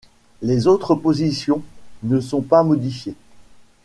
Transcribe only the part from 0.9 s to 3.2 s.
positions ne sont pas modifiées.